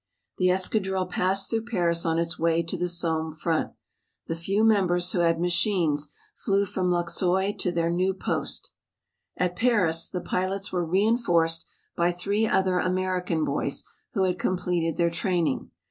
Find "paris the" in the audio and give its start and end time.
9.55-10.19